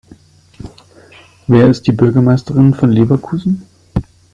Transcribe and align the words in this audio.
Wer 1.45 1.67
ist 1.69 1.85
die 1.85 1.91
Bürgermeisterin 1.91 2.73
von 2.73 2.91
Leverkusen? 2.91 3.67